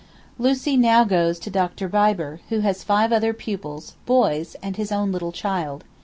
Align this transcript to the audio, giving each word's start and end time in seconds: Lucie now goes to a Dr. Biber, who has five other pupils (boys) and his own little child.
Lucie 0.39 0.77
now 0.77 1.03
goes 1.03 1.37
to 1.37 1.51
a 1.51 1.53
Dr. 1.53 1.87
Biber, 1.87 2.39
who 2.49 2.61
has 2.61 2.83
five 2.83 3.13
other 3.13 3.33
pupils 3.33 3.93
(boys) 4.07 4.55
and 4.63 4.75
his 4.75 4.91
own 4.91 5.11
little 5.11 5.31
child. 5.31 5.83